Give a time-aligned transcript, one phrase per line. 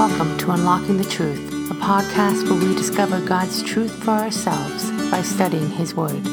[0.00, 5.20] Welcome to Unlocking the Truth, a podcast where we discover God's truth for ourselves by
[5.20, 6.24] studying His Word.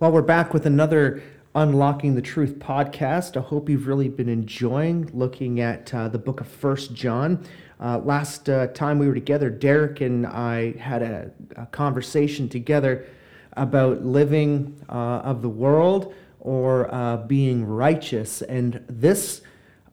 [0.00, 1.22] Well, we're back with another
[1.54, 3.36] Unlocking the Truth podcast.
[3.36, 7.46] I hope you've really been enjoying looking at uh, the book of First John.
[7.78, 13.06] Uh, last uh, time we were together, Derek and I had a, a conversation together
[13.52, 18.42] about living uh, of the world or uh, being righteous.
[18.42, 19.42] And this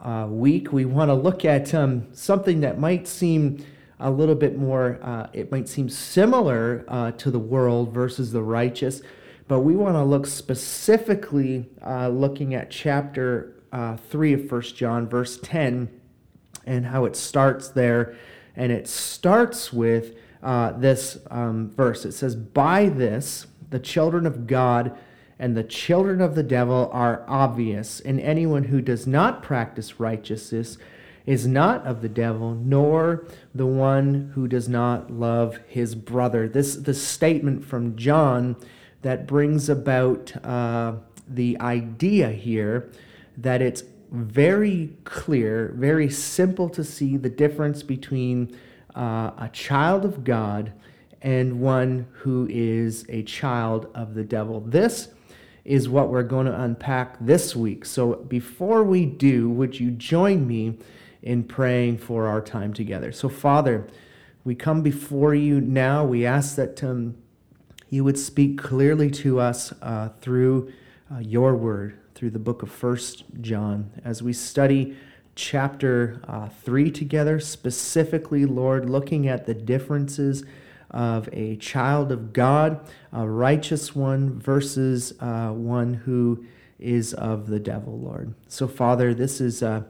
[0.01, 3.63] uh, week, we want to look at um, something that might seem
[3.99, 8.41] a little bit more, uh, it might seem similar uh, to the world versus the
[8.41, 9.01] righteous,
[9.47, 15.07] but we want to look specifically uh, looking at chapter uh, 3 of First John,
[15.07, 15.89] verse 10,
[16.65, 18.15] and how it starts there.
[18.55, 22.05] And it starts with uh, this um, verse.
[22.05, 24.97] It says, By this, the children of God
[25.41, 30.77] and the children of the devil are obvious, and anyone who does not practice righteousness
[31.25, 33.25] is not of the devil, nor
[33.55, 36.47] the one who does not love his brother.
[36.47, 38.55] This the statement from John
[39.01, 40.97] that brings about uh,
[41.27, 42.91] the idea here
[43.35, 48.55] that it's very clear, very simple to see the difference between
[48.95, 50.71] uh, a child of God
[51.23, 54.59] and one who is a child of the devil.
[54.59, 55.09] This
[55.63, 57.85] is what we're going to unpack this week.
[57.85, 60.77] So before we do, would you join me
[61.21, 63.11] in praying for our time together?
[63.11, 63.87] So, Father,
[64.43, 66.03] we come before you now.
[66.03, 67.15] We ask that um,
[67.89, 70.71] you would speak clearly to us uh, through
[71.13, 74.95] uh, your word, through the book of First John, as we study
[75.35, 80.43] chapter uh, 3 together, specifically, Lord, looking at the differences
[80.91, 82.79] of a child of God,
[83.11, 86.45] a righteous one, versus uh, one who
[86.79, 88.33] is of the devil, Lord.
[88.47, 89.83] So, Father, this is uh,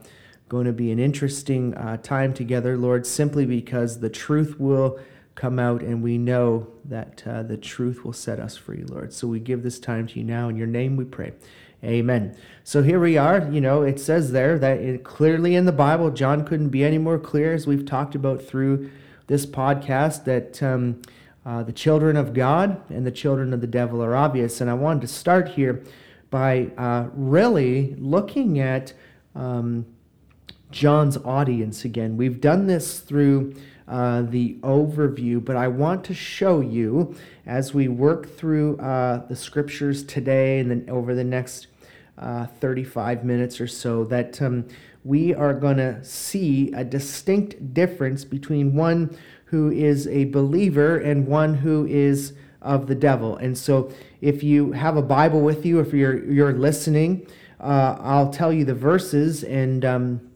[0.50, 5.00] going to be an interesting uh, time together, Lord, simply because the truth will
[5.36, 9.14] come out and we know that uh, the truth will set us free, Lord.
[9.14, 10.50] So we give this time to you now.
[10.50, 11.34] In your name we pray.
[11.84, 12.36] Amen.
[12.64, 13.50] So here we are.
[13.50, 17.00] You know, it says there that it, clearly in the Bible, John couldn't be any
[17.00, 18.92] more clear as we've talked about through
[19.28, 21.02] this podcast that um,
[21.46, 24.62] uh, the children of God and the children of the devil are obvious.
[24.62, 25.84] And I wanted to start here
[26.30, 28.94] by uh, really looking at
[29.36, 29.86] um,
[30.72, 32.18] John's audience again.
[32.18, 33.56] We've done this through
[33.88, 37.16] uh, the overview, but I want to show you
[37.46, 41.68] as we work through uh, the scriptures today and then over the next
[42.22, 44.68] uh, 35 minutes or so that um,
[45.04, 51.28] we are going to see a distinct difference between one who is a believer and
[51.28, 53.38] one who is of the devil.
[53.38, 57.26] And so, if you have a Bible with you, if you're you're listening,
[57.60, 60.32] uh, I'll tell you the verses, and um,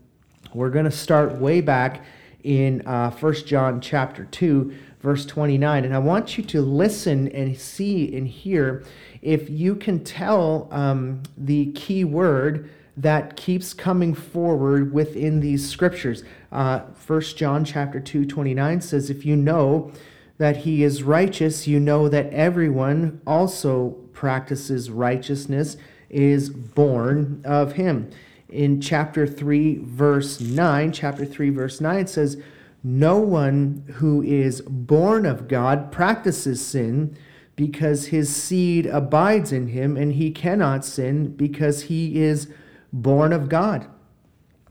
[0.54, 2.04] we're going to start way back
[2.44, 4.76] in uh, 1 John chapter two,
[5.06, 5.86] verse 29.
[5.86, 8.84] And I want you to listen and see and hear
[9.22, 16.24] if you can tell um, the key word that keeps coming forward within these scriptures.
[16.52, 19.92] Uh, 1 John chapter 2, 29 says, If you know
[20.40, 25.78] that he is righteous, you know that everyone also practices righteousness
[26.10, 28.10] is born of him.
[28.50, 32.42] In chapter 3, verse 9, chapter 3, verse 9 says,
[32.88, 37.18] No one who is born of God practices sin
[37.56, 42.48] because his seed abides in him, and he cannot sin because he is
[42.94, 43.88] born of God.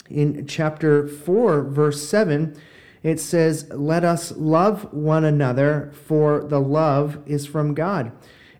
[0.08, 2.56] In chapter 4, verse 7,
[3.02, 8.12] it says, Let us love one another, for the love is from God.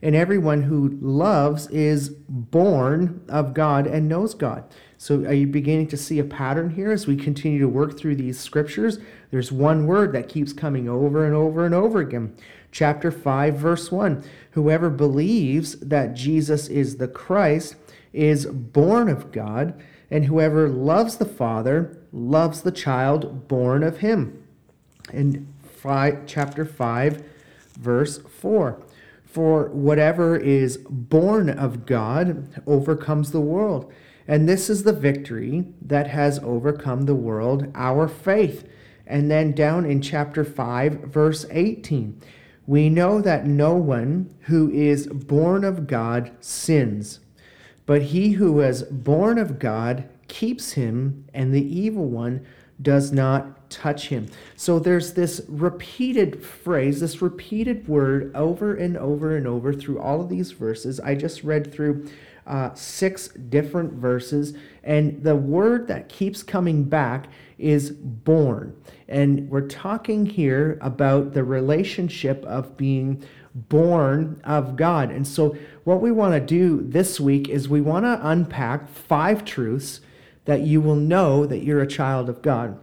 [0.03, 4.65] And everyone who loves is born of God and knows God.
[4.97, 8.17] So, are you beginning to see a pattern here as we continue to work through
[8.17, 8.99] these scriptures?
[9.31, 12.37] There's one word that keeps coming over and over and over again.
[12.71, 17.77] Chapter 5, verse 1 Whoever believes that Jesus is the Christ
[18.13, 24.43] is born of God, and whoever loves the Father loves the child born of him.
[25.13, 27.23] And five, chapter 5,
[27.77, 28.81] verse 4.
[29.25, 33.93] For whatever is born of God overcomes the world.
[34.27, 38.67] And this is the victory that has overcome the world, our faith.
[39.07, 42.21] And then down in chapter 5, verse 18,
[42.67, 47.21] we know that no one who is born of God sins.
[47.87, 52.47] But he who is born of God keeps him, and the evil one
[52.81, 54.27] does not touch him.
[54.57, 60.21] So there's this repeated phrase, this repeated word over and over and over through all
[60.21, 60.99] of these verses.
[61.01, 62.09] I just read through
[62.47, 64.55] uh, six different verses.
[64.83, 68.77] And the word that keeps coming back is born.
[69.09, 73.25] And we're talking here about the relationship of being
[73.55, 75.11] born of God.
[75.11, 79.45] And so, what we want to do this week is we want to unpack five
[79.45, 80.01] truths
[80.45, 82.79] that you will know that you're a child of God.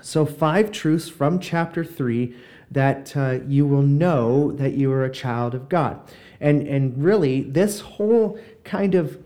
[0.00, 2.34] So, five truths from chapter 3
[2.70, 6.00] that uh, you will know that you are a child of God.
[6.40, 9.18] And, and really, this whole kind of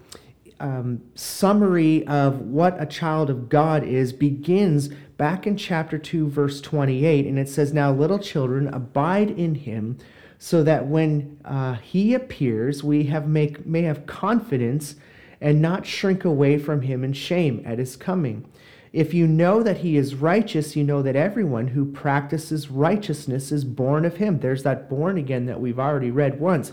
[0.60, 6.60] um, summary of what a child of God is begins back in chapter 2, verse
[6.60, 7.26] 28.
[7.26, 9.98] And it says, Now, little children, abide in him,
[10.38, 14.96] so that when uh, he appears, we have make, may have confidence
[15.40, 18.46] and not shrink away from him in shame at his coming.
[18.92, 23.64] If you know that he is righteous, you know that everyone who practices righteousness is
[23.64, 24.40] born of him.
[24.40, 26.72] There's that born again that we've already read once.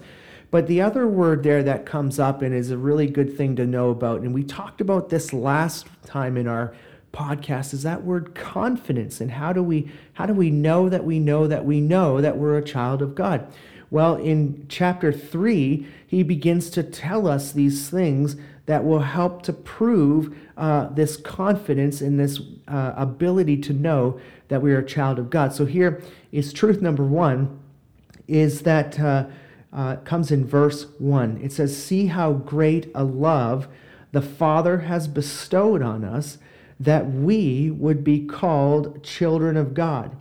[0.50, 3.66] But the other word there that comes up and is a really good thing to
[3.66, 6.74] know about, and we talked about this last time in our
[7.14, 9.20] podcast, is that word confidence.
[9.20, 12.38] And how do we how do we know that we know that we know that
[12.38, 13.52] we're a child of God?
[13.90, 18.36] Well, in chapter 3, he begins to tell us these things
[18.66, 24.62] that will help to prove uh, this confidence and this uh, ability to know that
[24.62, 25.54] we are a child of God.
[25.54, 26.02] So here
[26.32, 27.60] is truth number one
[28.28, 29.28] is that uh,
[29.77, 31.39] uh comes in verse one.
[31.41, 33.69] It says, "See how great a love
[34.12, 36.38] the Father has bestowed on us,
[36.79, 40.12] that we would be called children of God."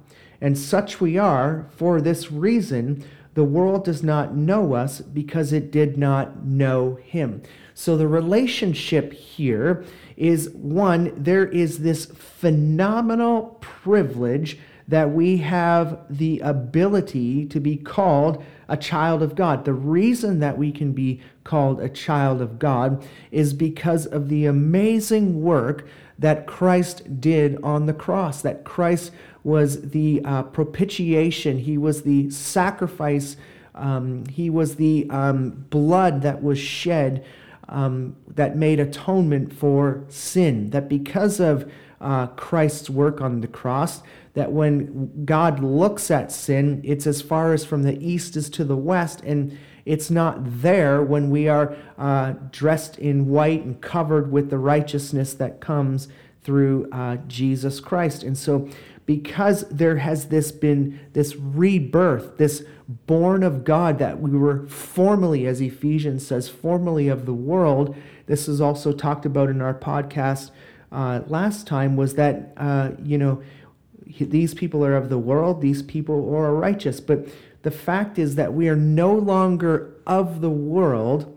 [0.41, 1.67] And such we are.
[1.71, 3.03] For this reason,
[3.35, 7.43] the world does not know us because it did not know Him.
[7.75, 9.85] So the relationship here
[10.17, 14.59] is one, there is this phenomenal privilege
[14.89, 19.65] that we have the ability to be called a child of God.
[19.65, 24.47] The reason that we can be called a child of God is because of the
[24.47, 25.87] amazing work
[26.19, 29.13] that Christ did on the cross, that Christ
[29.45, 33.37] was the uh, propitiation, He was the sacrifice,
[33.75, 37.25] um, He was the um, blood that was shed
[37.69, 40.71] um, that made atonement for sin.
[40.71, 44.03] That because of uh, Christ's work on the cross,
[44.37, 48.65] that when God looks at sin, it's as far as from the east as to
[48.65, 54.31] the west, and it's not there when we are uh, dressed in white and covered
[54.31, 56.09] with the righteousness that comes
[56.43, 58.23] through uh, Jesus Christ.
[58.23, 58.69] And so
[59.07, 65.47] because there has this been this rebirth, this born of God that we were formerly,
[65.47, 67.97] as Ephesians says, formerly of the world.
[68.27, 70.51] This is also talked about in our podcast
[70.91, 71.97] uh, last time.
[71.97, 73.43] Was that uh, you know
[74.19, 77.29] these people are of the world, these people are righteous, but
[77.63, 81.33] the fact is that we are no longer of the world.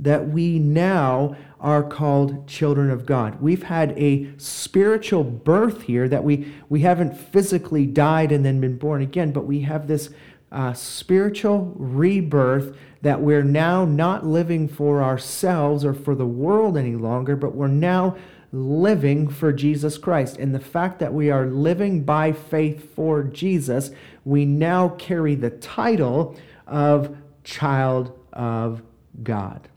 [0.00, 3.40] That we now are called children of God.
[3.42, 8.78] We've had a spiritual birth here that we, we haven't physically died and then been
[8.78, 10.10] born again, but we have this
[10.52, 16.94] uh, spiritual rebirth that we're now not living for ourselves or for the world any
[16.96, 18.16] longer, but we're now
[18.52, 20.36] living for Jesus Christ.
[20.38, 23.90] And the fact that we are living by faith for Jesus,
[24.24, 26.36] we now carry the title
[26.66, 28.82] of child of
[29.22, 29.68] God.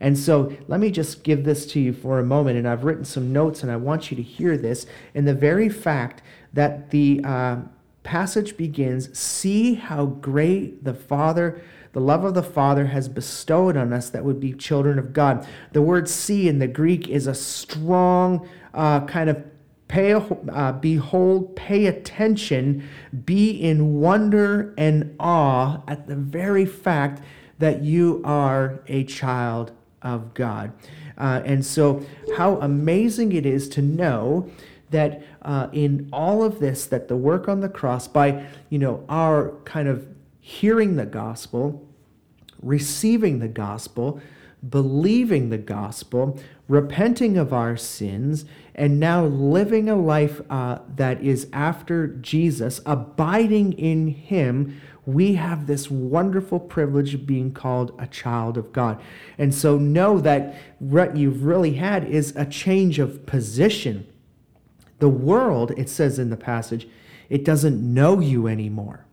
[0.00, 2.58] And so let me just give this to you for a moment.
[2.58, 4.86] And I've written some notes and I want you to hear this.
[5.14, 7.56] And the very fact that the uh,
[8.02, 11.60] passage begins See how great the Father,
[11.92, 15.46] the love of the Father has bestowed on us that would be children of God.
[15.72, 19.44] The word see in the Greek is a strong uh, kind of
[19.88, 22.88] pay, uh, behold, pay attention,
[23.24, 27.22] be in wonder and awe at the very fact
[27.58, 30.72] that you are a child of God.
[31.16, 32.04] Uh, and so,
[32.36, 34.48] how amazing it is to know
[34.90, 39.04] that uh, in all of this, that the work on the cross, by you know
[39.08, 40.06] our kind of
[40.48, 41.86] hearing the gospel,
[42.62, 44.18] receiving the gospel,
[44.66, 51.48] believing the gospel, repenting of our sins, and now living a life uh, that is
[51.52, 58.56] after Jesus, abiding in Him, we have this wonderful privilege of being called a child
[58.56, 58.98] of God.
[59.36, 64.06] And so know that what you've really had is a change of position.
[64.98, 66.88] The world, it says in the passage,
[67.28, 69.04] it doesn't know you anymore.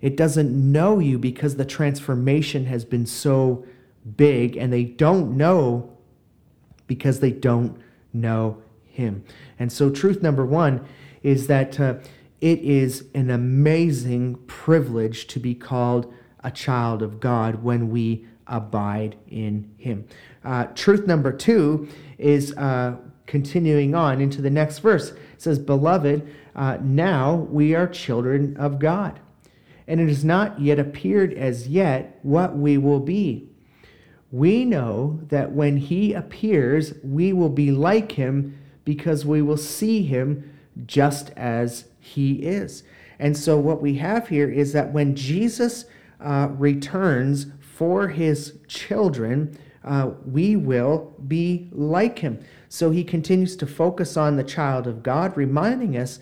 [0.00, 3.64] It doesn't know you because the transformation has been so
[4.16, 5.96] big, and they don't know
[6.86, 7.78] because they don't
[8.12, 9.24] know Him.
[9.58, 10.86] And so, truth number one
[11.22, 11.94] is that uh,
[12.40, 16.12] it is an amazing privilege to be called
[16.44, 20.06] a child of God when we abide in him.
[20.44, 25.10] Uh, truth number two is uh, continuing on into the next verse.
[25.10, 29.20] It says, Beloved, uh, now we are children of God,
[29.88, 33.48] and it has not yet appeared as yet what we will be.
[34.30, 40.02] We know that when he appears, we will be like him because we will see
[40.02, 40.54] him
[40.86, 42.84] just as he is.
[43.18, 45.86] And so, what we have here is that when Jesus
[46.20, 52.38] uh, returns for his children, uh, we will be like him.
[52.68, 56.18] So he continues to focus on the child of God, reminding us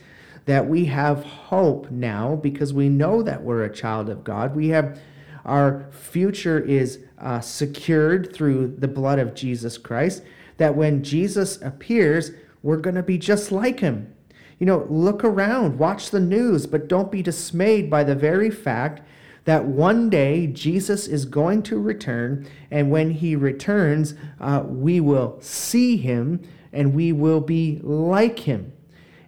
[0.46, 4.56] that we have hope now because we know that we're a child of God.
[4.56, 4.98] We have
[5.44, 10.22] our future is uh, secured through the blood of Jesus Christ.
[10.56, 12.30] That when Jesus appears,
[12.62, 14.12] we're going to be just like him.
[14.58, 19.02] You know, look around, watch the news, but don't be dismayed by the very fact
[19.44, 25.38] that one day Jesus is going to return, and when he returns, uh, we will
[25.40, 28.72] see him and we will be like him.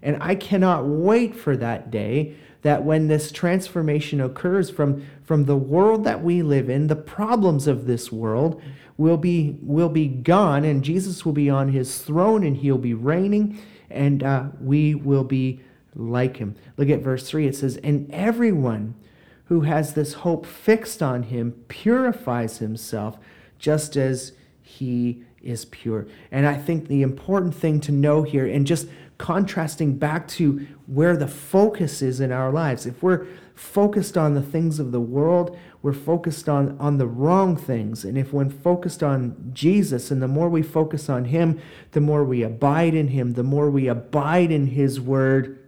[0.03, 5.57] And I cannot wait for that day that when this transformation occurs from, from the
[5.57, 8.61] world that we live in, the problems of this world
[8.97, 12.95] will be, will be gone, and Jesus will be on his throne and he'll be
[12.95, 15.61] reigning, and uh, we will be
[15.95, 16.57] like him.
[16.77, 17.47] Look at verse 3.
[17.47, 18.95] It says, And everyone
[19.47, 23.19] who has this hope fixed on him purifies himself
[23.59, 26.07] just as he is pure.
[26.31, 28.89] And I think the important thing to know here, and just
[29.19, 34.43] contrasting back to where the focus is in our lives, if we're focused on the
[34.43, 38.05] things of the world, we're focused on, on the wrong things.
[38.05, 41.61] And if when focused on Jesus, and the more we focus on Him,
[41.91, 45.59] the more we abide in Him, the more we abide in His Word,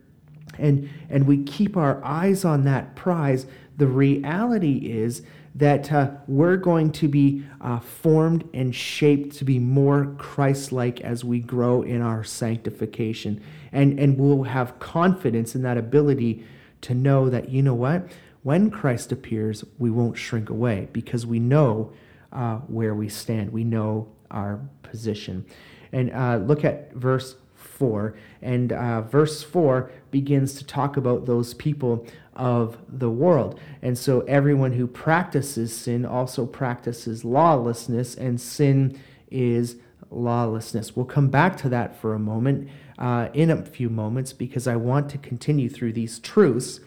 [0.57, 5.23] and, and we keep our eyes on that prize, the reality is
[5.55, 11.01] that uh, we're going to be uh, formed and shaped to be more Christ like
[11.01, 13.43] as we grow in our sanctification.
[13.73, 16.45] And, and we'll have confidence in that ability
[16.83, 18.11] to know that, you know what?
[18.43, 21.93] When Christ appears, we won't shrink away because we know
[22.33, 25.45] uh, where we stand, we know our position.
[25.93, 28.15] And uh, look at verse 4.
[28.41, 32.07] And uh, verse 4 begins to talk about those people
[32.41, 33.61] of the world.
[33.83, 38.99] And so everyone who practices sin also practices lawlessness, and sin
[39.31, 39.77] is
[40.11, 40.97] lawlessness.
[40.97, 44.77] We'll come back to that for a moment, uh, in a few moments, because I
[44.77, 46.81] want to continue through these truths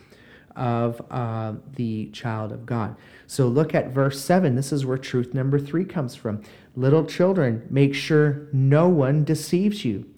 [0.56, 2.96] of uh, the child of God.
[3.28, 4.56] So look at verse 7.
[4.56, 6.42] This is where truth number three comes from.
[6.76, 10.10] Little children, make sure no one deceives you.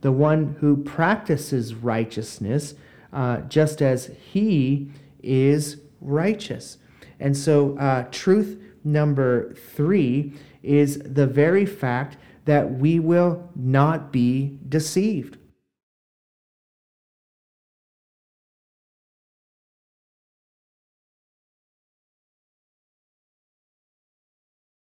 [0.00, 2.74] The one who practices righteousness
[3.12, 4.90] uh, just as he
[5.22, 6.78] is righteous.
[7.20, 14.58] And so, uh, truth number three is the very fact that we will not be
[14.68, 15.38] deceived.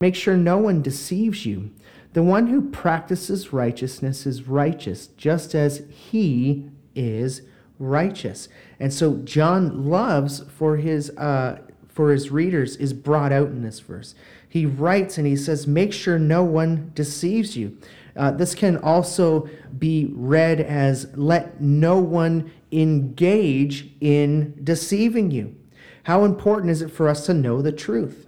[0.01, 1.71] Make sure no one deceives you.
[2.13, 7.43] The one who practices righteousness is righteous, just as he is
[7.83, 8.49] righteous.
[8.79, 11.59] And so John loves for his uh,
[11.89, 14.15] for his readers is brought out in this verse.
[14.49, 17.77] He writes and he says, "Make sure no one deceives you."
[18.15, 19.49] Uh, this can also
[19.79, 25.55] be read as let no one engage in deceiving you.
[26.05, 28.27] How important is it for us to know the truth?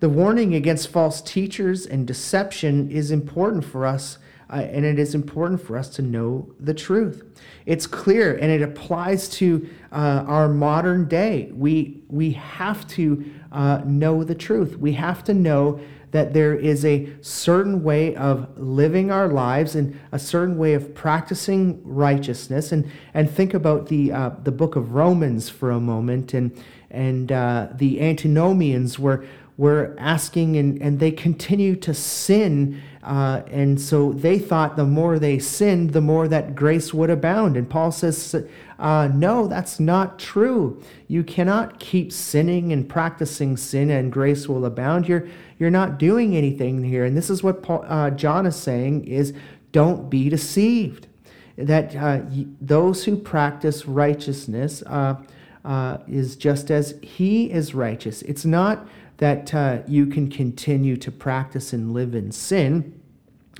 [0.00, 4.18] The warning against false teachers and deception is important for us
[4.52, 7.24] uh, and it is important for us to know the truth.
[7.64, 11.50] It's clear and it applies to uh, our modern day.
[11.54, 14.76] We, we have to uh, know the truth.
[14.76, 15.80] We have to know
[16.10, 20.94] that there is a certain way of living our lives and a certain way of
[20.94, 22.70] practicing righteousness.
[22.70, 26.34] And, and think about the, uh, the book of Romans for a moment.
[26.34, 29.24] And, and uh, the antinomians were,
[29.56, 35.18] were asking, and, and they continue to sin uh, and so they thought the more
[35.18, 37.56] they sinned, the more that grace would abound.
[37.56, 38.46] And Paul says,
[38.78, 40.80] uh, no, that's not true.
[41.08, 45.08] You cannot keep sinning and practicing sin and grace will abound.
[45.08, 45.26] You're,
[45.58, 47.04] you're not doing anything here.
[47.04, 49.34] And this is what Paul, uh, John is saying is
[49.72, 51.08] don't be deceived.
[51.56, 52.20] That uh,
[52.60, 55.16] those who practice righteousness uh,
[55.64, 58.22] uh, is just as he is righteous.
[58.22, 58.86] It's not
[59.22, 63.00] that uh, you can continue to practice and live in sin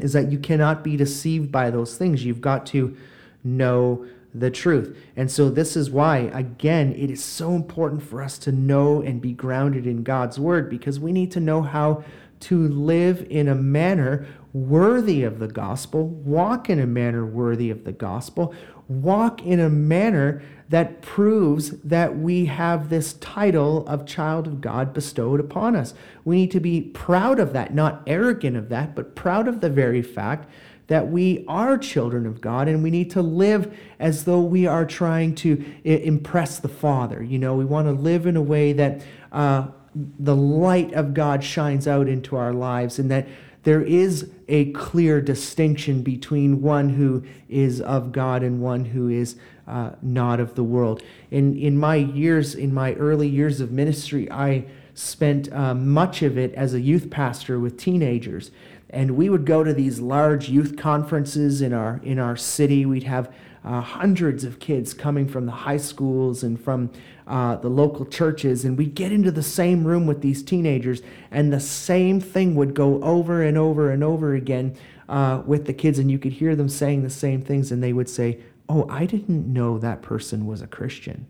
[0.01, 2.25] is that you cannot be deceived by those things.
[2.25, 2.97] You've got to
[3.45, 4.05] know
[4.35, 4.99] the truth.
[5.15, 9.21] And so, this is why, again, it is so important for us to know and
[9.21, 12.03] be grounded in God's word because we need to know how
[12.41, 17.85] to live in a manner worthy of the gospel, walk in a manner worthy of
[17.85, 18.55] the gospel,
[18.89, 24.93] walk in a manner that proves that we have this title of child of God
[24.93, 25.95] bestowed upon us.
[26.25, 29.71] We need to be proud of that, not arrogant of that, but proud of the
[29.71, 30.49] very fact
[30.89, 34.85] that we are children of God and we need to live as though we are
[34.85, 37.23] trying to impress the Father.
[37.23, 41.45] You know, we want to live in a way that uh, the light of God
[41.45, 43.27] shines out into our lives and that
[43.63, 49.37] there is a clear distinction between one who is of God and one who is
[49.67, 51.03] uh, not of the world.
[51.31, 54.65] In, in my years, in my early years of ministry, I
[54.95, 58.51] spent uh, much of it as a youth pastor with teenagers
[58.93, 62.85] and we would go to these large youth conferences in our in our city.
[62.85, 63.33] We'd have
[63.65, 66.91] uh, hundreds of kids coming from the high schools and from
[67.33, 71.51] uh, the local churches, and we'd get into the same room with these teenagers, and
[71.51, 74.77] the same thing would go over and over and over again
[75.09, 77.95] uh, with the kids, and you could hear them saying the same things, and they
[77.95, 81.27] would say, "Oh, I didn't know that person was a Christian."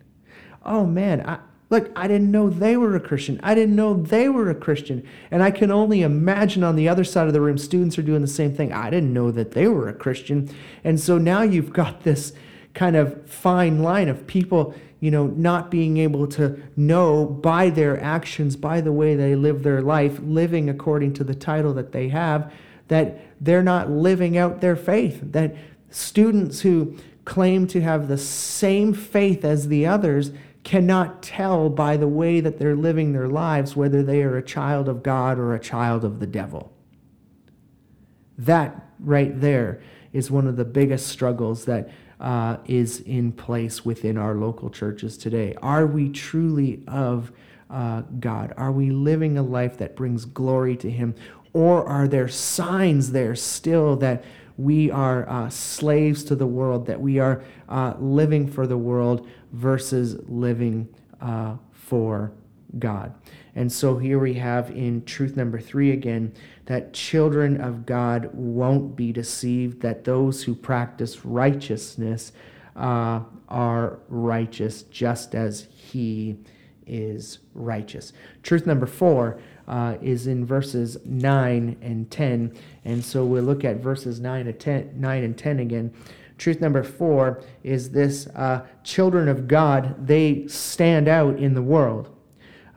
[0.64, 1.38] Oh man, I,
[1.70, 3.40] Look, I didn't know they were a Christian.
[3.42, 5.06] I didn't know they were a Christian.
[5.30, 8.20] And I can only imagine on the other side of the room, students are doing
[8.20, 8.74] the same thing.
[8.74, 10.50] I didn't know that they were a Christian.
[10.84, 12.34] And so now you've got this
[12.74, 18.00] kind of fine line of people, you know, not being able to know by their
[18.00, 22.08] actions, by the way they live their life, living according to the title that they
[22.08, 22.52] have,
[22.86, 25.18] that they're not living out their faith.
[25.20, 25.56] That
[25.90, 30.30] students who claim to have the same faith as the others
[30.62, 34.88] cannot tell by the way that they're living their lives whether they are a child
[34.88, 36.72] of God or a child of the devil.
[38.38, 39.82] That right there
[40.12, 41.90] is one of the biggest struggles that
[42.22, 45.54] uh, is in place within our local churches today.
[45.60, 47.32] Are we truly of
[47.68, 48.54] uh, God?
[48.56, 51.14] Are we living a life that brings glory to Him?
[51.52, 54.24] Or are there signs there still that
[54.56, 59.28] we are uh, slaves to the world, that we are uh, living for the world
[59.52, 60.88] versus living
[61.20, 62.32] uh, for
[62.78, 63.14] God.
[63.54, 66.32] And so here we have in truth number three again
[66.72, 72.32] that children of God won't be deceived, that those who practice righteousness
[72.74, 76.38] uh, are righteous just as He
[76.86, 78.14] is righteous.
[78.42, 82.56] Truth number four uh, is in verses 9 and 10.
[82.86, 85.92] And so we'll look at verses 9, and 10, 9 and 10 again.
[86.38, 92.08] Truth number four is this uh, children of God, they stand out in the world.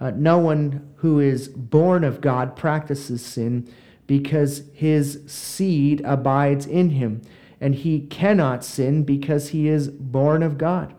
[0.01, 3.71] Uh, no one who is born of God practices sin
[4.07, 7.21] because his seed abides in him,
[7.59, 10.93] and he cannot sin because he is born of God.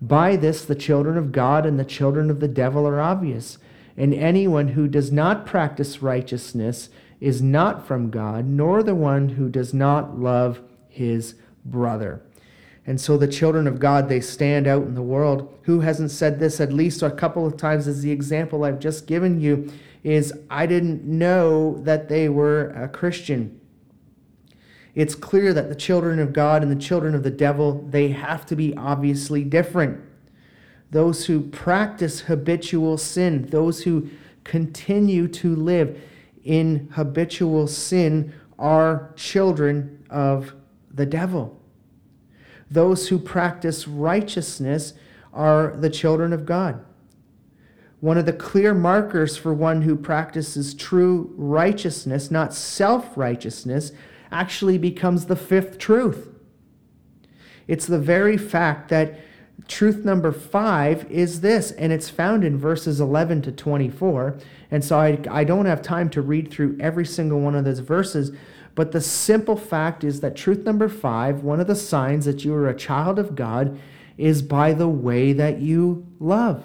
[0.00, 3.58] By this, the children of God and the children of the devil are obvious.
[3.96, 9.48] And anyone who does not practice righteousness is not from God, nor the one who
[9.48, 12.22] does not love his brother.
[12.86, 15.58] And so the children of God, they stand out in the world.
[15.62, 19.06] Who hasn't said this at least a couple of times as the example I've just
[19.06, 19.72] given you
[20.04, 23.60] is I didn't know that they were a Christian.
[24.94, 28.46] It's clear that the children of God and the children of the devil, they have
[28.46, 30.00] to be obviously different
[30.90, 34.08] those who practice habitual sin, those who
[34.44, 36.00] continue to live
[36.44, 40.54] in habitual sin, are children of
[40.94, 41.60] the devil.
[42.70, 44.94] Those who practice righteousness
[45.32, 46.84] are the children of God.
[48.00, 53.92] One of the clear markers for one who practices true righteousness, not self righteousness,
[54.30, 56.28] actually becomes the fifth truth.
[57.66, 59.18] It's the very fact that
[59.66, 64.38] truth number five is this, and it's found in verses 11 to 24.
[64.70, 67.78] And so I, I don't have time to read through every single one of those
[67.80, 68.32] verses,
[68.76, 72.54] but the simple fact is that truth number five, one of the signs that you
[72.54, 73.80] are a child of God,
[74.18, 76.62] is by the way that you love.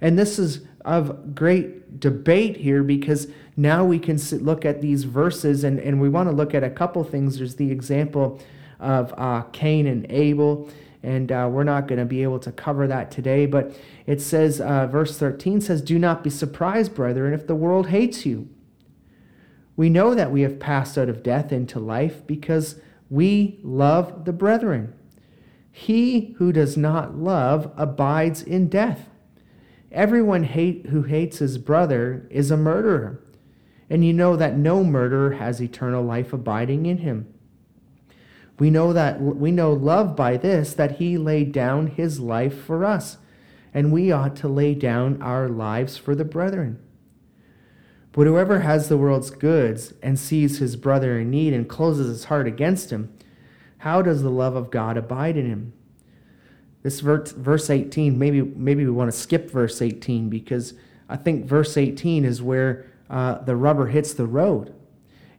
[0.00, 5.04] And this is of great debate here because now we can sit, look at these
[5.04, 7.38] verses and, and we want to look at a couple things.
[7.38, 8.40] There's the example
[8.78, 10.70] of uh, Cain and Abel
[11.02, 13.46] and uh, we're not going to be able to cover that today.
[13.46, 13.74] But
[14.06, 18.26] it says, uh, verse 13 says, Do not be surprised, brethren, if the world hates
[18.26, 18.48] you.
[19.80, 24.32] We know that we have passed out of death into life because we love the
[24.34, 24.92] brethren.
[25.72, 29.08] He who does not love abides in death.
[29.90, 33.24] Everyone hate, who hates his brother is a murderer.
[33.88, 37.32] And you know that no murderer has eternal life abiding in him.
[38.58, 42.84] We know that we know love by this that he laid down his life for
[42.84, 43.16] us,
[43.72, 46.80] and we ought to lay down our lives for the brethren.
[48.12, 52.24] But whoever has the world's goods and sees his brother in need and closes his
[52.24, 53.12] heart against him,
[53.78, 55.72] how does the love of God abide in him?
[56.82, 60.74] This verse, verse 18, maybe, maybe we want to skip verse 18 because
[61.08, 64.74] I think verse 18 is where uh, the rubber hits the road.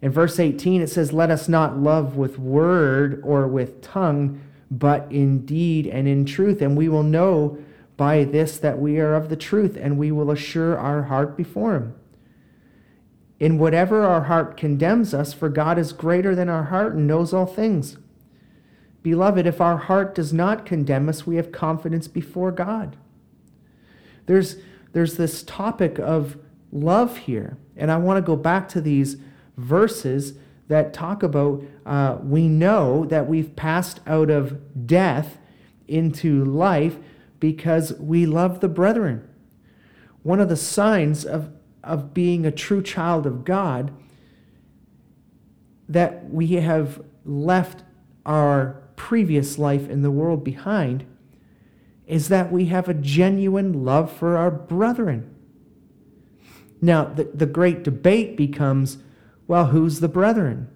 [0.02, 5.12] In verse 18, it says, Let us not love with word or with tongue, but
[5.12, 6.62] in deed and in truth.
[6.62, 7.58] And we will know
[7.98, 11.76] by this that we are of the truth, and we will assure our heart before
[11.76, 11.96] Him.
[13.42, 17.34] In whatever our heart condemns us, for God is greater than our heart and knows
[17.34, 17.98] all things.
[19.02, 22.98] Beloved, if our heart does not condemn us, we have confidence before God.
[24.28, 24.58] There's,
[24.94, 26.38] there's this topic of
[26.72, 29.18] love here, and I want to go back to these
[29.58, 30.36] verses
[30.68, 35.40] that talk about uh, we know that we've passed out of death
[35.88, 36.98] into life
[37.40, 39.28] because we love the brethren.
[40.22, 41.52] One of the signs of,
[41.84, 43.92] of being a true child of God
[45.90, 47.84] that we have left
[48.26, 51.06] our previous life in the world behind
[52.06, 55.34] is that we have a genuine love for our brethren.
[56.82, 58.98] Now, the, the great debate becomes
[59.48, 60.70] well, who's the brethren?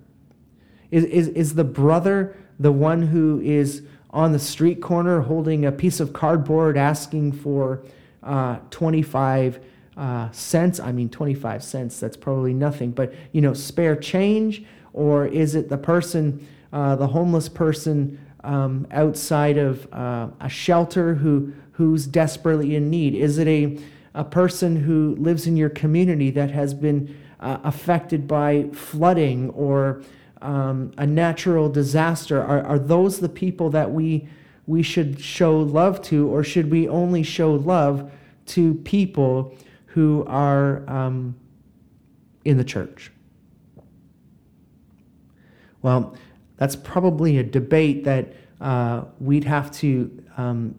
[0.92, 5.72] Is, is, is the brother the one who is on the street corner holding a
[5.72, 7.84] piece of cardboard asking for
[8.22, 9.60] uh, 25
[9.98, 10.80] uh, cents?
[10.80, 14.64] I mean, 25 cents, that's probably nothing, but, you know, spare change?
[14.94, 21.16] Or is it the person, uh, the homeless person um, outside of uh, a shelter
[21.16, 23.16] who, who's desperately in need?
[23.16, 23.78] Is it a,
[24.14, 30.02] a person who lives in your community that has been uh, affected by flooding or
[30.42, 32.42] um, a natural disaster?
[32.42, 34.28] Are, are those the people that we,
[34.68, 38.12] we should show love to, or should we only show love
[38.48, 39.56] to people
[39.96, 41.34] who are um,
[42.44, 43.14] in the church?
[45.82, 46.18] Well,
[46.58, 50.76] that's probably a debate that uh, we'd have to um,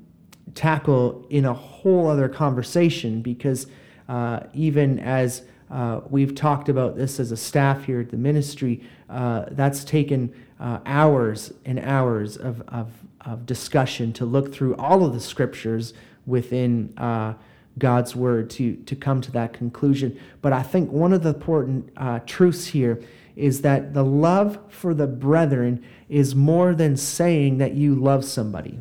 [0.54, 3.66] tackle in a whole other conversation because
[4.06, 8.82] uh, even as uh, we've talked about this as a staff here at the ministry.
[9.08, 12.90] Uh, that's taken uh, hours and hours of, of,
[13.22, 15.92] of, discussion to look through all of the scriptures
[16.24, 17.34] within uh,
[17.78, 20.18] God's word to, to come to that conclusion.
[20.40, 23.02] But I think one of the important uh, truths here
[23.34, 28.78] is that the love for the brethren is more than saying that you love somebody.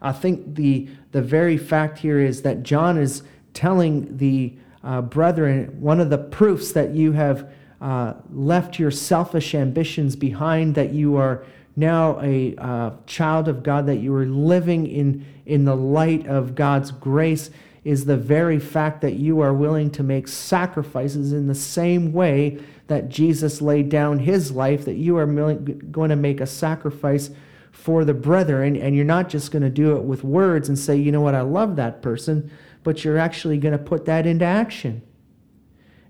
[0.00, 3.22] I think the, the very fact here is that John is
[3.52, 9.54] telling the uh, brethren, one of the proofs that you have uh, left your selfish
[9.54, 11.44] ambitions behind, that you are
[11.76, 16.54] now a uh, child of God, that you are living in, in the light of
[16.54, 17.50] God's grace,
[17.84, 22.58] is the very fact that you are willing to make sacrifices in the same way
[22.88, 27.30] that Jesus laid down his life, that you are going to make a sacrifice
[27.70, 30.96] for the brethren, and you're not just going to do it with words and say,
[30.96, 32.50] you know what, I love that person
[32.86, 35.02] but you're actually going to put that into action.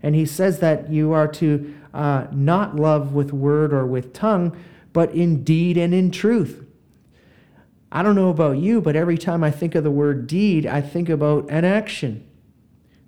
[0.03, 4.55] And he says that you are to uh, not love with word or with tongue,
[4.97, 6.65] but in deed and in truth.
[7.93, 10.81] I don't know about you, but every time I think of the word deed, I
[10.81, 12.27] think about an action.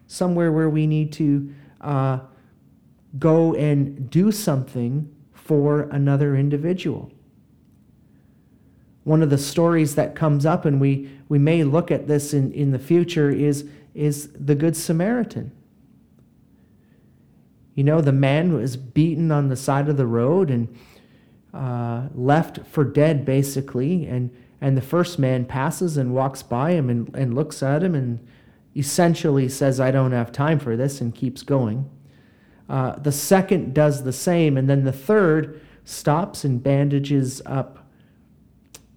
[0.07, 2.19] Somewhere where we need to uh,
[3.19, 7.11] go and do something for another individual
[9.09, 12.53] one of the stories that comes up, and we, we may look at this in,
[12.53, 15.51] in the future, is, is the Good Samaritan.
[17.75, 20.69] You know, the man was beaten on the side of the road and
[21.59, 24.07] uh, left for dead, basically.
[24.07, 27.95] And, and the first man passes and walks by him and, and looks at him
[27.95, 28.25] and
[28.77, 31.91] essentially says, I don't have time for this, and keeps going.
[32.69, 37.89] Uh, the second does the same, and then the third stops and bandages up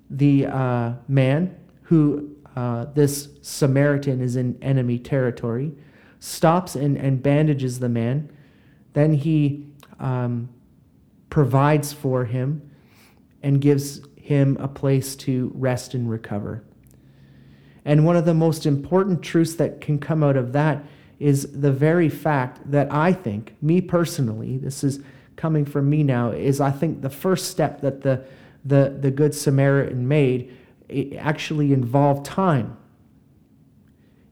[0.10, 5.71] the uh, man who uh, this Samaritan is in enemy territory,
[6.19, 8.30] stops and, and bandages the man.
[8.93, 9.65] Then he
[10.00, 10.50] um,
[11.32, 12.62] provides for him
[13.41, 16.63] and gives him a place to rest and recover.
[17.84, 20.84] And one of the most important truths that can come out of that
[21.20, 25.00] is the very fact that I think, me personally, this is
[25.36, 28.24] coming from me now, is I think the first step that the
[28.63, 30.56] the, the Good Samaritan made
[31.17, 32.78] actually involved time.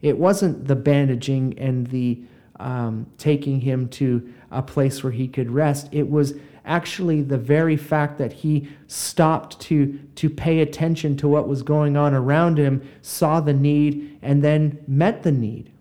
[0.04, 2.22] It wasn't the bandaging and the
[2.60, 5.90] um, taking him to a place where he could rest.
[5.92, 6.36] It was
[6.70, 11.98] actually the very fact that he stopped to, to pay attention to what was going
[11.98, 15.72] on around him, saw the need, and then met the need.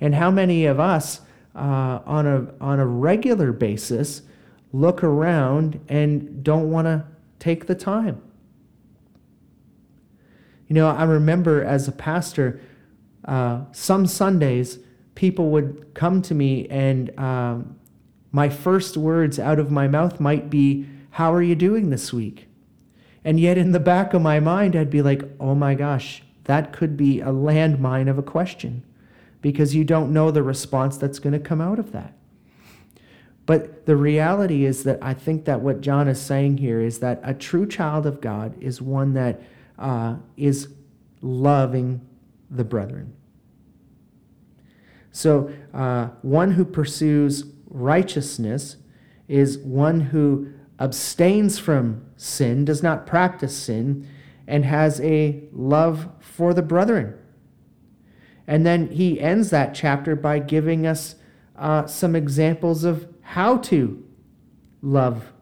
[0.00, 1.20] And how many of us
[1.54, 4.22] uh, on, a, on a regular basis
[4.72, 7.04] look around and don't want to
[7.38, 8.22] take the time.
[10.68, 12.60] You know, I remember as a pastor,
[13.26, 14.78] uh, some Sundays,
[15.14, 17.76] people would come to me, and um,
[18.32, 22.48] my first words out of my mouth might be, How are you doing this week?
[23.24, 26.72] And yet, in the back of my mind, I'd be like, Oh my gosh, that
[26.72, 28.82] could be a landmine of a question
[29.42, 32.14] because you don't know the response that's going to come out of that.
[33.44, 37.20] But the reality is that I think that what John is saying here is that
[37.24, 39.42] a true child of God is one that
[39.78, 40.68] uh, is
[41.20, 42.00] loving
[42.50, 43.14] the brethren.
[45.10, 48.76] So, uh, one who pursues righteousness
[49.28, 54.06] is one who abstains from sin, does not practice sin,
[54.46, 57.18] and has a love for the brethren.
[58.46, 61.14] And then he ends that chapter by giving us
[61.56, 64.04] uh, some examples of how to
[64.82, 65.32] love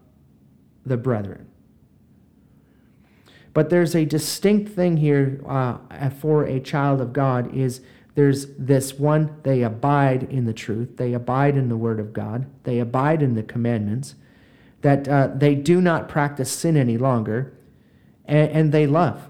[0.85, 1.49] the brethren.
[3.53, 7.81] But there's a distinct thing here uh, for a child of God is
[8.15, 12.47] there's this one, they abide in the truth, they abide in the word of God,
[12.65, 14.15] they abide in the commandments,
[14.83, 17.53] that uh, they do not practice sin any longer,
[18.25, 19.29] and, and they love.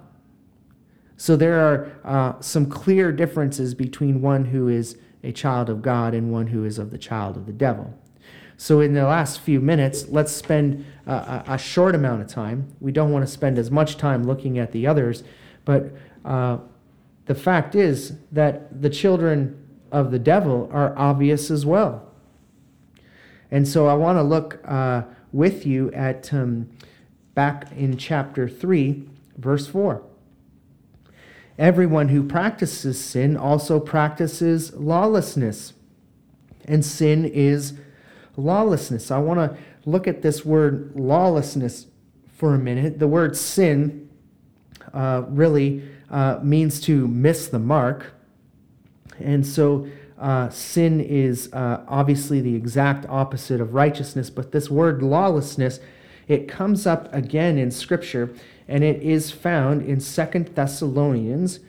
[1.16, 6.14] So there are uh, some clear differences between one who is a child of God
[6.14, 7.94] and one who is of the child of the devil.
[8.56, 12.68] So, in the last few minutes, let's spend uh, a short amount of time.
[12.78, 15.24] We don't want to spend as much time looking at the others,
[15.64, 15.94] but
[16.26, 16.58] uh,
[17.30, 19.56] the fact is that the children
[19.92, 22.10] of the devil are obvious as well.
[23.52, 26.68] And so, I want to look uh, with you at um,
[27.36, 30.02] back in chapter 3, verse 4.
[31.56, 35.74] Everyone who practices sin also practices lawlessness.
[36.64, 37.74] And sin is
[38.36, 39.12] lawlessness.
[39.12, 39.56] I want to
[39.88, 41.86] look at this word lawlessness
[42.36, 42.98] for a minute.
[42.98, 44.10] The word sin
[44.92, 48.12] uh, really uh, means to miss the mark.
[49.18, 49.86] And so
[50.18, 55.80] uh, sin is uh, obviously the exact opposite of righteousness, but this word lawlessness,
[56.28, 58.30] it comes up again in Scripture
[58.68, 61.60] and it is found in Second Thessalonians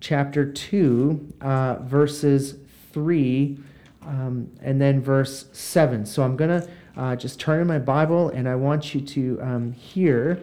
[0.00, 2.56] chapter 2, uh, verses
[2.92, 3.58] 3
[4.06, 6.04] um, and then verse 7.
[6.06, 9.40] So I'm going to uh, just turn in my Bible and I want you to
[9.42, 10.40] um, hear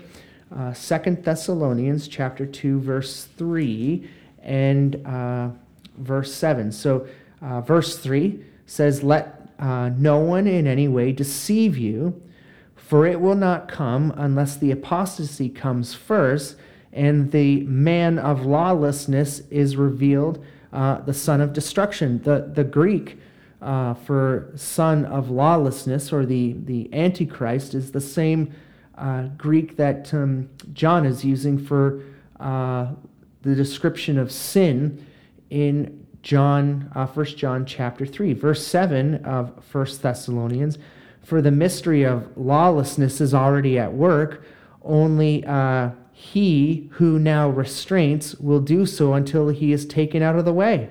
[0.55, 4.09] uh, Thessalonians chapter 2, verse 3
[4.43, 5.49] and uh,
[5.97, 6.71] verse 7.
[6.71, 7.07] So
[7.41, 12.21] uh, verse 3 says, Let uh, no one in any way deceive you
[12.91, 16.57] for it will not come unless the apostasy comes first,
[16.91, 22.21] and the man of lawlessness is revealed, uh, the son of destruction.
[22.23, 23.17] The, the Greek
[23.61, 28.53] uh, for son of lawlessness, or the, the Antichrist, is the same
[28.97, 32.03] uh, Greek that um, John is using for
[32.39, 32.87] uh,
[33.41, 35.05] the description of sin
[35.49, 38.33] in John, uh, 1 John chapter 3.
[38.33, 40.77] Verse 7 of 1 Thessalonians
[41.23, 44.43] for the mystery of lawlessness is already at work,
[44.81, 50.45] only uh, he who now restrains will do so until he is taken out of
[50.45, 50.89] the way.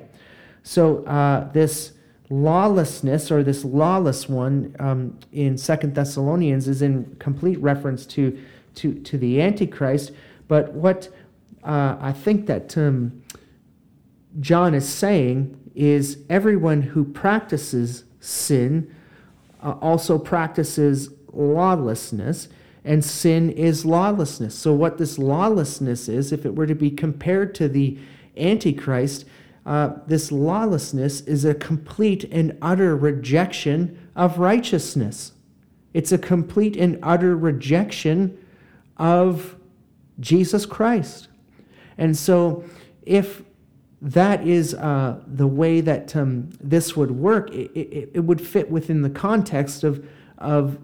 [0.63, 1.93] So, uh, this
[2.31, 8.41] lawlessness or this lawless one um, in Second Thessalonians is in complete reference to,
[8.77, 10.13] to, to the Antichrist.
[10.49, 11.09] But what
[11.65, 13.23] uh, I think that um,
[14.39, 18.95] John is saying is everyone who practices sin
[19.63, 22.49] uh, also practices lawlessness,
[22.85, 24.55] and sin is lawlessness.
[24.55, 27.99] So, what this lawlessness is, if it were to be compared to the
[28.37, 29.27] Antichrist,
[29.71, 35.31] uh, this lawlessness is a complete and utter rejection of righteousness.
[35.95, 38.37] It's a complete and utter rejection
[38.97, 39.55] of
[40.19, 41.29] Jesus Christ.
[41.97, 42.65] And so,
[43.03, 43.45] if
[44.03, 47.53] that is uh, the way that um, this would work.
[47.53, 50.05] It, it, it, would fit within the context of,
[50.39, 50.79] of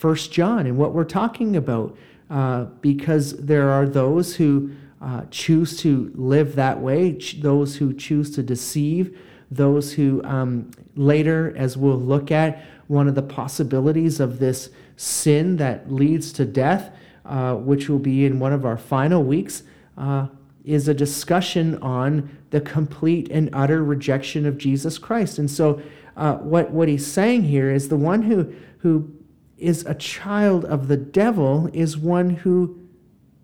[0.00, 1.94] 1 John and what we're talking about,
[2.30, 4.70] uh, because there are those who
[5.00, 9.18] uh, choose to live that way, ch- those who choose to deceive,
[9.50, 15.56] those who um, later, as we'll look at, one of the possibilities of this sin
[15.56, 19.62] that leads to death, uh, which will be in one of our final weeks
[19.96, 20.26] uh,
[20.64, 25.38] is a discussion on the complete and utter rejection of Jesus Christ.
[25.38, 25.80] And so,
[26.16, 29.10] uh, what, what he's saying here is the one who, who
[29.56, 32.79] is a child of the devil is one who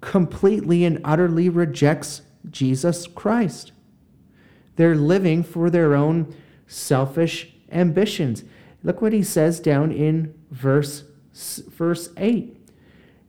[0.07, 3.73] completely and utterly rejects Jesus Christ.
[4.77, 6.35] They're living for their own
[6.69, 8.45] selfish ambitions.
[8.85, 11.03] Look what he says down in verse,
[11.35, 12.57] verse 8.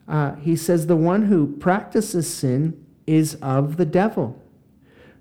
[0.08, 4.40] Uh, he says, The one who practices sin is of the devil,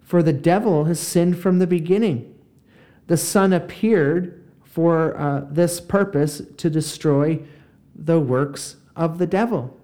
[0.02, 2.34] for the devil has sinned from the beginning.
[3.06, 7.40] The Son appeared for uh, this purpose to destroy
[7.94, 9.75] the works of the devil.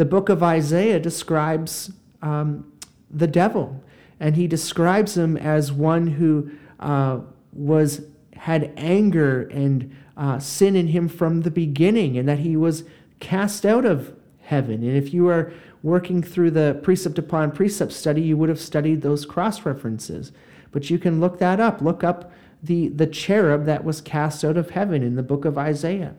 [0.00, 2.72] The book of Isaiah describes um,
[3.10, 3.84] the devil,
[4.18, 7.20] and he describes him as one who uh,
[7.52, 12.84] was had anger and uh, sin in him from the beginning, and that he was
[13.18, 14.82] cast out of heaven.
[14.82, 19.02] And if you are working through the precept upon precept study, you would have studied
[19.02, 20.32] those cross references.
[20.72, 21.82] But you can look that up.
[21.82, 22.32] Look up
[22.62, 26.14] the, the cherub that was cast out of heaven in the book of Isaiah.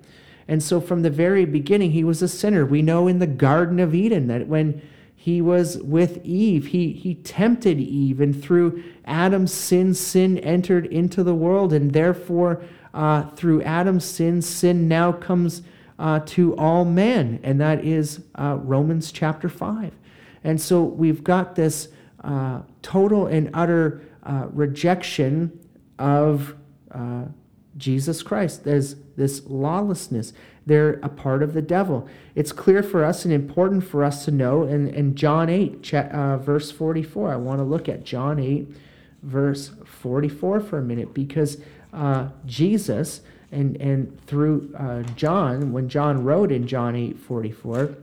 [0.48, 2.66] And so from the very beginning, he was a sinner.
[2.66, 4.82] We know in the Garden of Eden that when
[5.16, 11.24] he was with Eve, he, he tempted Eve, and through Adam's sin, sin entered into
[11.24, 11.74] the world.
[11.74, 15.62] And therefore, uh, through Adam's sin, sin now comes
[16.00, 19.94] uh, to all men, and that is uh, Romans chapter 5.
[20.44, 21.90] And so we've got this
[22.24, 25.60] uh, total and utter uh, rejection
[26.00, 26.56] of
[26.90, 27.26] uh,
[27.78, 28.64] Jesus Christ.
[28.64, 30.34] There's this lawlessness.
[30.66, 32.10] They're a part of the devil.
[32.34, 36.38] It's clear for us and important for us to know in, in John 8, uh,
[36.38, 37.32] verse 44.
[37.32, 38.68] I want to look at John 8,
[39.22, 41.62] verse 44 for a minute because
[41.94, 47.96] uh, Jesus, and, and through uh, John, when John wrote in John 8, 44,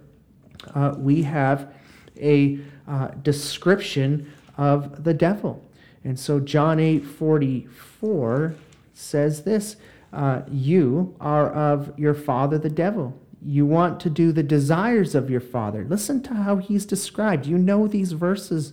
[0.75, 1.75] uh, we have
[2.17, 5.65] a uh, description of the devil.
[6.05, 8.55] And so John 8, 44
[8.95, 9.77] says this
[10.13, 13.21] uh, You are of your father, the devil.
[13.41, 15.85] You want to do the desires of your father.
[15.89, 17.47] Listen to how he's described.
[17.47, 18.73] You know these verses.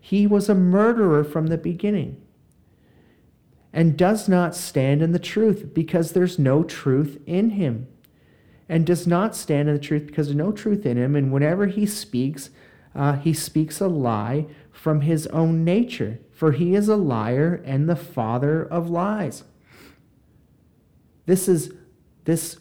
[0.00, 2.20] He was a murderer from the beginning
[3.72, 7.88] and does not stand in the truth because there's no truth in him.
[8.68, 11.14] And does not stand in the truth because there's no truth in him.
[11.14, 12.50] And whenever he speaks,
[12.94, 17.88] uh, he speaks a lie from his own nature, for he is a liar and
[17.88, 19.44] the father of lies.
[21.26, 21.72] This is
[22.24, 22.58] this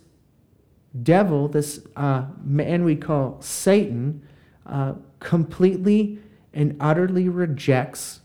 [1.04, 4.28] devil, this uh, man we call Satan,
[4.65, 6.19] uh, completely
[6.54, 8.21] and utterly rejects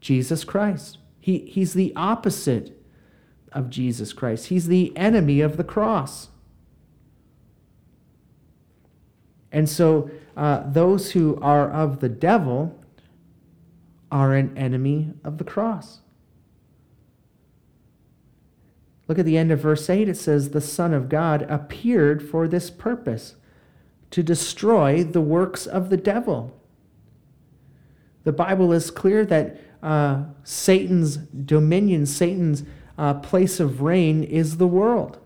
[0.00, 0.98] Jesus Christ.
[1.20, 2.78] He, he's the opposite
[3.52, 6.28] of Jesus Christ, he's the enemy of the cross.
[9.50, 12.82] And so, uh, those who are of the devil
[14.10, 16.01] are an enemy of the cross.
[19.08, 20.08] Look at the end of verse 8.
[20.08, 23.36] It says, The Son of God appeared for this purpose,
[24.10, 26.58] to destroy the works of the devil.
[28.24, 32.62] The Bible is clear that uh, Satan's dominion, Satan's
[32.96, 35.18] uh, place of reign is the world.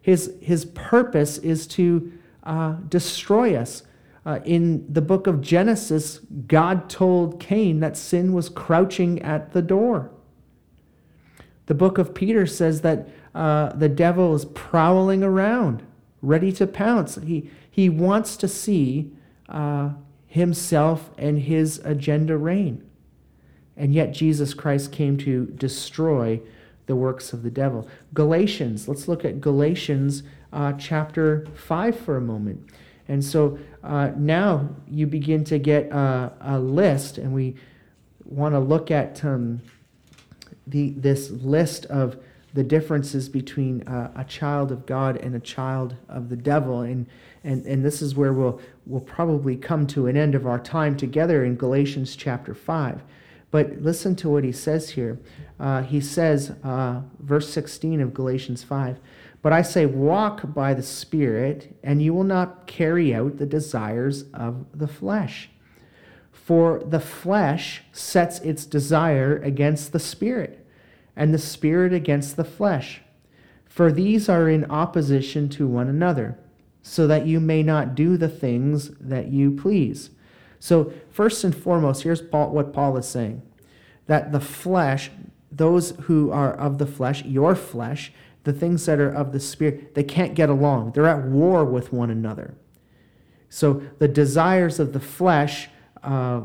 [0.00, 2.12] His, his purpose is to
[2.44, 3.82] uh, destroy us.
[4.24, 9.62] Uh, in the book of Genesis, God told Cain that sin was crouching at the
[9.62, 10.12] door.
[11.72, 15.82] The book of Peter says that uh, the devil is prowling around,
[16.20, 17.14] ready to pounce.
[17.14, 19.10] He, he wants to see
[19.48, 19.92] uh,
[20.26, 22.86] himself and his agenda reign.
[23.74, 26.42] And yet Jesus Christ came to destroy
[26.84, 27.88] the works of the devil.
[28.12, 32.68] Galatians, let's look at Galatians uh, chapter 5 for a moment.
[33.08, 37.56] And so uh, now you begin to get a, a list, and we
[38.26, 39.62] want to look at um,
[40.66, 42.16] the, this list of
[42.54, 46.82] the differences between uh, a child of God and a child of the devil.
[46.82, 47.06] And,
[47.44, 50.96] and, and this is where we'll, we'll probably come to an end of our time
[50.96, 53.02] together in Galatians chapter 5.
[53.50, 55.18] But listen to what he says here.
[55.60, 58.98] Uh, he says, uh, verse 16 of Galatians 5
[59.42, 64.24] But I say, walk by the Spirit, and you will not carry out the desires
[64.32, 65.50] of the flesh.
[66.32, 70.66] For the flesh sets its desire against the Spirit,
[71.14, 73.02] and the Spirit against the flesh.
[73.66, 76.38] For these are in opposition to one another,
[76.82, 80.10] so that you may not do the things that you please.
[80.58, 83.42] So, first and foremost, here's Paul, what Paul is saying
[84.06, 85.10] that the flesh,
[85.50, 88.12] those who are of the flesh, your flesh,
[88.44, 90.92] the things that are of the spirit, they can't get along.
[90.92, 92.54] They're at war with one another.
[93.48, 95.68] So, the desires of the flesh
[96.02, 96.42] uh,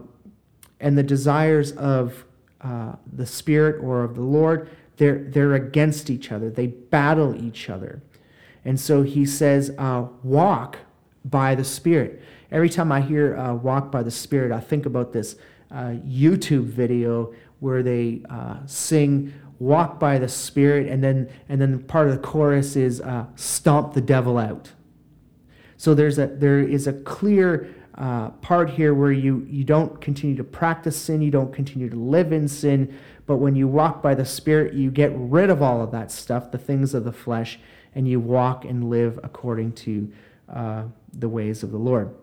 [0.80, 2.26] and the desires of
[2.62, 6.50] uh, the spirit or of the Lord, they're, they're against each other.
[6.50, 8.02] They battle each other.
[8.66, 10.80] And so he says, uh, walk
[11.24, 12.22] by the Spirit.
[12.52, 15.36] Every time I hear uh, walk by the Spirit, I think about this
[15.72, 21.80] uh, YouTube video where they uh, sing walk by the Spirit, and then and then
[21.84, 24.72] part of the chorus is uh, stomp the devil out.
[25.78, 30.36] So there's a there is a clear uh, part here where you you don't continue
[30.36, 34.14] to practice sin, you don't continue to live in sin, but when you walk by
[34.14, 37.60] the Spirit, you get rid of all of that stuff, the things of the flesh,
[37.96, 40.12] and you walk and live according to
[40.54, 42.14] uh, the ways of the Lord.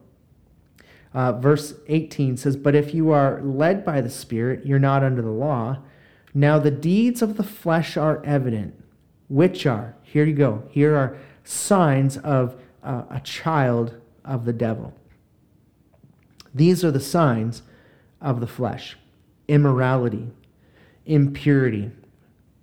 [1.13, 5.23] Uh, verse 18 says, But if you are led by the Spirit, you're not under
[5.23, 5.79] the law.
[6.33, 8.75] Now the deeds of the flesh are evident,
[9.29, 14.93] which are, here you go, here are signs of uh, a child of the devil.
[16.55, 17.63] These are the signs
[18.21, 18.97] of the flesh.
[19.49, 20.31] Immorality,
[21.05, 21.91] impurity,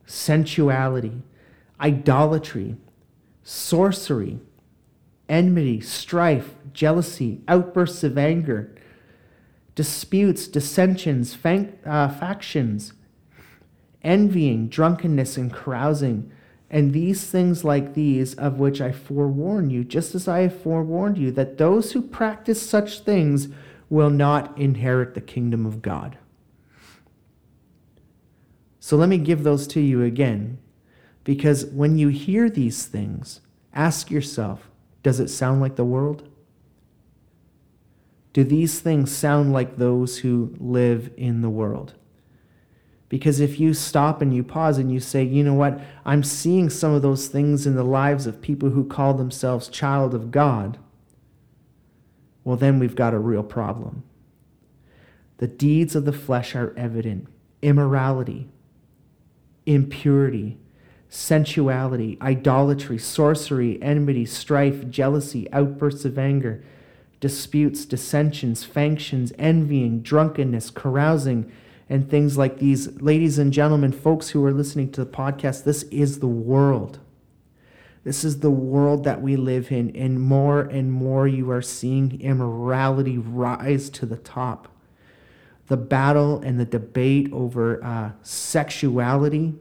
[0.06, 1.22] sensuality,
[1.80, 2.78] idolatry,
[3.44, 4.40] sorcery,
[5.28, 8.74] enmity, strife, jealousy, outbursts of anger,
[9.76, 12.94] disputes, dissensions, uh, factions,
[14.04, 16.32] envying, drunkenness, and carousing.
[16.70, 21.18] And these things like these, of which I forewarn you, just as I have forewarned
[21.18, 23.50] you, that those who practice such things
[23.92, 26.18] will not inherit the kingdom of God.
[28.80, 30.58] So let me give those to you again,
[31.26, 33.42] because when you hear these things,
[33.76, 34.70] ask yourself
[35.04, 36.30] does it sound like the world?
[38.34, 41.96] Do these things sound like those who live in the world?
[43.10, 46.70] Because if you stop and you pause and you say, you know what, I'm seeing
[46.70, 50.78] some of those things in the lives of people who call themselves child of God,
[52.44, 54.04] well, then we've got a real problem.
[55.38, 57.28] The deeds of the flesh are evident
[57.62, 58.50] immorality,
[59.66, 60.58] impurity,
[61.10, 66.64] sensuality, idolatry, sorcery, enmity, strife, jealousy, outbursts of anger,
[67.20, 71.52] disputes, dissensions, factions, envying, drunkenness, carousing
[71.90, 73.02] and things like these.
[73.02, 77.00] Ladies and gentlemen, folks who are listening to the podcast, this is the world.
[78.04, 82.20] This is the world that we live in, and more and more you are seeing
[82.20, 84.68] immorality rise to the top.
[85.68, 89.54] The battle and the debate over uh, sexuality,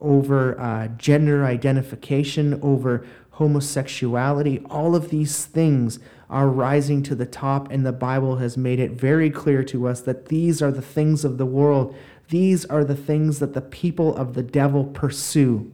[0.00, 7.70] over uh, gender identification, over homosexuality, all of these things are rising to the top,
[7.70, 11.24] and the Bible has made it very clear to us that these are the things
[11.24, 11.94] of the world.
[12.28, 15.70] These are the things that the people of the devil pursue.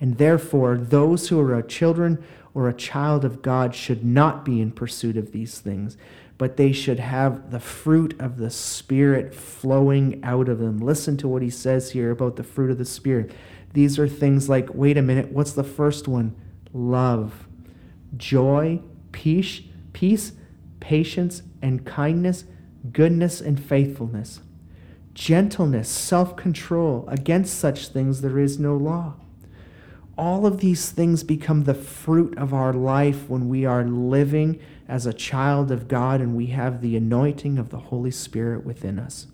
[0.00, 2.22] And therefore, those who are a children
[2.54, 5.96] or a child of God should not be in pursuit of these things,
[6.38, 10.78] but they should have the fruit of the Spirit flowing out of them.
[10.78, 13.32] Listen to what he says here about the fruit of the Spirit.
[13.74, 16.34] These are things like wait a minute, what's the first one?
[16.72, 17.46] Love
[18.16, 18.80] joy,
[19.12, 19.60] peace,
[19.92, 20.32] peace,
[20.80, 22.44] patience, and kindness,
[22.92, 24.40] goodness, and faithfulness,
[25.14, 27.04] gentleness, self control.
[27.08, 29.14] Against such things there is no law.
[30.18, 35.06] All of these things become the fruit of our life when we are living as
[35.06, 39.28] a child of God and we have the anointing of the Holy Spirit within us.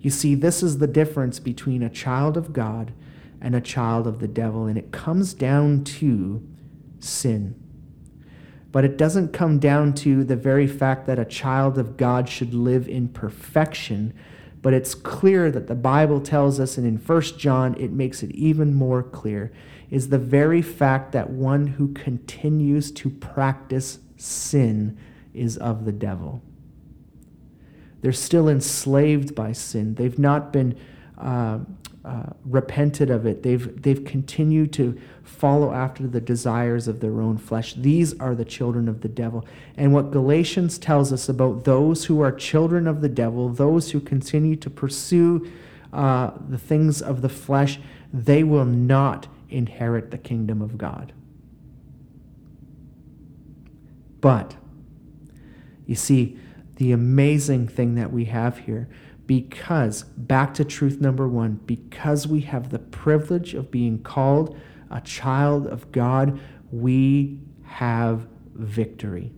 [0.00, 2.92] You see, this is the difference between a child of God
[3.40, 6.42] and a child of the devil, and it comes down to
[6.98, 7.54] sin.
[8.72, 12.52] But it doesn't come down to the very fact that a child of God should
[12.52, 14.12] live in perfection.
[14.64, 18.30] But it's clear that the Bible tells us, and in 1 John it makes it
[18.30, 19.52] even more clear,
[19.90, 24.96] is the very fact that one who continues to practice sin
[25.34, 26.42] is of the devil.
[28.00, 29.96] They're still enslaved by sin.
[29.96, 30.78] They've not been
[31.18, 31.58] uh,
[32.04, 33.42] uh, repented of it.
[33.42, 37.74] They've, they've continued to follow after the desires of their own flesh.
[37.74, 39.46] These are the children of the devil.
[39.76, 44.00] And what Galatians tells us about those who are children of the devil, those who
[44.00, 45.50] continue to pursue
[45.94, 47.80] uh, the things of the flesh,
[48.12, 51.12] they will not inherit the kingdom of God.
[54.20, 54.56] But,
[55.86, 56.38] you see,
[56.76, 58.88] the amazing thing that we have here
[59.26, 64.56] because, back to truth number one, because we have the privilege of being called
[64.90, 66.38] a child of God,
[66.70, 69.32] we have victory.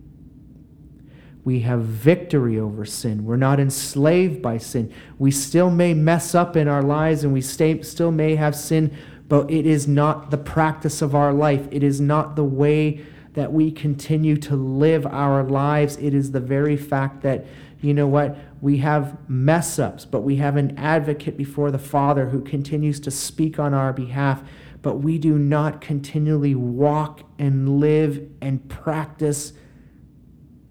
[1.43, 3.23] We have victory over sin.
[3.23, 4.93] We're not enslaved by sin.
[5.17, 8.95] We still may mess up in our lives and we stay, still may have sin,
[9.29, 11.65] but it is not the practice of our life.
[11.71, 15.95] It is not the way that we continue to live our lives.
[15.97, 17.45] It is the very fact that
[17.81, 18.37] you know what?
[18.61, 23.11] We have mess ups, but we have an advocate before the Father who continues to
[23.11, 24.43] speak on our behalf.
[24.81, 29.53] But we do not continually walk and live and practice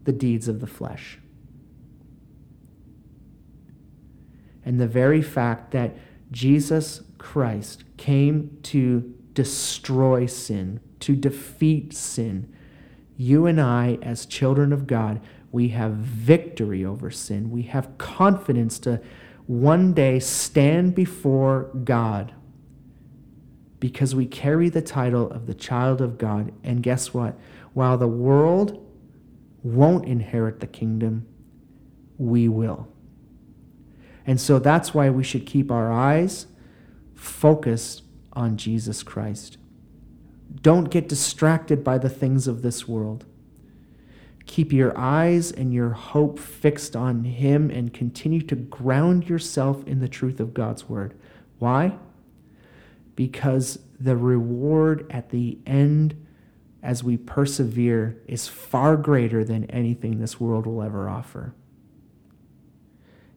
[0.05, 1.19] the deeds of the flesh.
[4.65, 5.97] And the very fact that
[6.33, 12.53] Jesus Christ came to destroy sin, to defeat sin.
[13.17, 15.21] You and I, as children of God,
[15.57, 17.51] we have victory over sin.
[17.51, 19.01] We have confidence to
[19.47, 22.35] one day stand before God
[23.81, 26.53] because we carry the title of the child of God.
[26.63, 27.39] And guess what?
[27.73, 28.87] While the world
[29.63, 31.27] won't inherit the kingdom,
[32.19, 32.89] we will.
[34.27, 36.49] And so that's why we should keep our eyes
[37.15, 38.03] focused
[38.35, 39.57] on Jesus Christ.
[40.61, 43.25] Don't get distracted by the things of this world.
[44.47, 49.99] Keep your eyes and your hope fixed on Him and continue to ground yourself in
[49.99, 51.19] the truth of God's Word.
[51.59, 51.99] Why?
[53.17, 56.27] Because the reward at the end,
[56.83, 61.55] as we persevere, is far greater than anything this world will ever offer.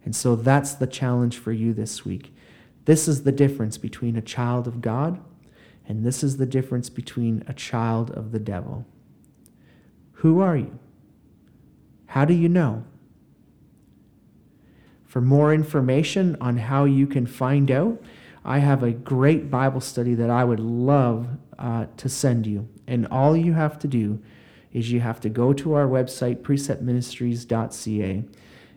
[0.06, 2.36] And so that's the challenge for you this week.
[2.86, 5.20] This is the difference between a child of God,
[5.88, 8.86] and this is the difference between a child of the devil.
[10.14, 10.80] Who are you?
[12.10, 12.86] How do you know?
[15.06, 18.02] For more information on how you can find out,
[18.44, 21.28] I have a great Bible study that I would love
[21.60, 22.68] uh, to send you.
[22.88, 24.20] And all you have to do
[24.74, 28.24] is you have to go to our website, preceptministries.ca,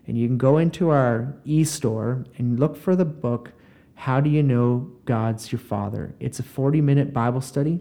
[0.07, 3.53] and you can go into our e store and look for the book,
[3.95, 6.14] How Do You Know God's Your Father?
[6.20, 7.80] It's a 40 minute Bible study,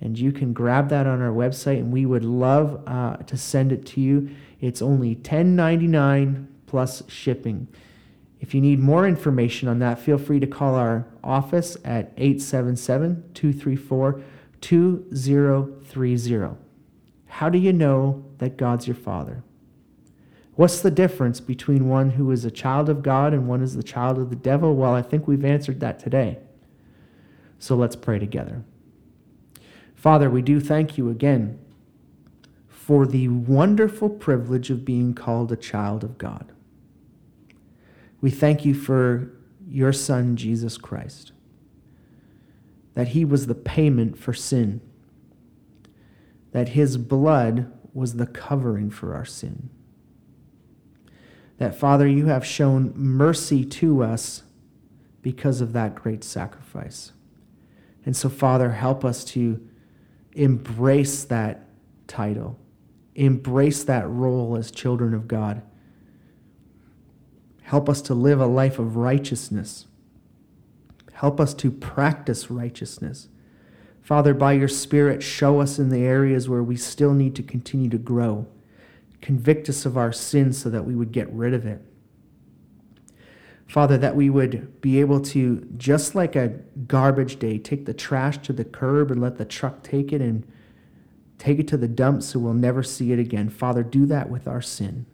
[0.00, 3.72] and you can grab that on our website, and we would love uh, to send
[3.72, 4.30] it to you.
[4.60, 7.68] It's only $10.99 plus shipping.
[8.40, 13.30] If you need more information on that, feel free to call our office at 877
[13.34, 14.22] 234
[14.60, 16.56] 2030.
[17.26, 19.42] How do you know that God's your Father?
[20.54, 23.82] What's the difference between one who is a child of God and one is the
[23.82, 24.74] child of the devil?
[24.74, 26.38] Well, I think we've answered that today.
[27.58, 28.64] So let's pray together.
[30.06, 31.58] Father, we do thank you again
[32.68, 36.52] for the wonderful privilege of being called a child of God.
[38.20, 39.32] We thank you for
[39.68, 41.32] your Son, Jesus Christ,
[42.94, 44.80] that he was the payment for sin,
[46.52, 49.70] that his blood was the covering for our sin.
[51.58, 54.44] That, Father, you have shown mercy to us
[55.20, 57.10] because of that great sacrifice.
[58.04, 59.60] And so, Father, help us to
[60.36, 61.68] embrace that
[62.06, 62.58] title,
[63.14, 65.62] embrace that role as children of God
[67.66, 69.86] Help us to live a life of righteousness.
[71.14, 73.26] Help us to practice righteousness.
[74.02, 77.90] Father, by your Spirit, show us in the areas where we still need to continue
[77.90, 78.46] to grow.
[79.20, 81.82] Convict us of our sin so that we would get rid of it.
[83.66, 86.48] Father, that we would be able to, just like a
[86.86, 90.46] garbage day, take the trash to the curb and let the truck take it and
[91.38, 93.48] take it to the dump so we'll never see it again.
[93.48, 95.06] Father, do that with our sin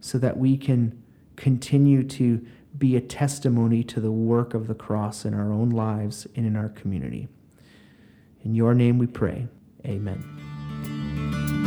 [0.00, 1.02] so that we can
[1.36, 2.44] continue to
[2.76, 6.56] be a testimony to the work of the cross in our own lives and in
[6.56, 7.28] our community.
[8.42, 9.48] In your name we pray.
[9.86, 10.33] Amen.